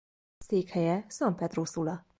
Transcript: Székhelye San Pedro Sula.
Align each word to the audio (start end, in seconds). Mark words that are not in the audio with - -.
Székhelye 0.37 1.05
San 1.09 1.35
Pedro 1.35 1.65
Sula. 1.65 2.05